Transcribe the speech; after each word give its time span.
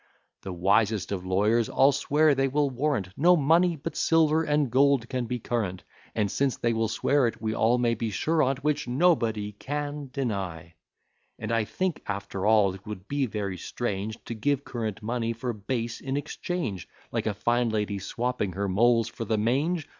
The 0.41 0.51
wisest 0.51 1.11
of 1.11 1.27
lawyers 1.27 1.69
all 1.69 1.91
swear, 1.91 2.33
they 2.33 2.47
will 2.47 2.71
warrant 2.71 3.09
No 3.15 3.35
money 3.37 3.75
but 3.75 3.95
silver 3.95 4.41
and 4.41 4.71
gold 4.71 5.07
can 5.09 5.25
be 5.27 5.37
current; 5.37 5.83
And, 6.15 6.31
since 6.31 6.57
they 6.57 6.73
will 6.73 6.87
swear 6.87 7.27
it, 7.27 7.39
we 7.39 7.53
all 7.53 7.77
may 7.77 7.93
be 7.93 8.09
sure 8.09 8.41
on't. 8.41 8.63
Which, 8.63 8.85
&c. 8.85 9.69
And 9.69 10.33
I 11.53 11.65
think, 11.65 12.01
after 12.07 12.47
all, 12.47 12.73
it 12.73 12.83
would 12.83 13.07
be 13.07 13.27
very 13.27 13.59
strange, 13.59 14.17
To 14.23 14.33
give 14.33 14.63
current 14.65 15.03
money 15.03 15.33
for 15.33 15.53
base 15.53 15.99
in 16.01 16.17
exchange, 16.17 16.89
Like 17.11 17.27
a 17.27 17.35
fine 17.35 17.69
lady 17.69 17.99
swapping 17.99 18.53
her 18.53 18.67
moles 18.67 19.07
for 19.07 19.25
the 19.25 19.37
mange. 19.37 19.87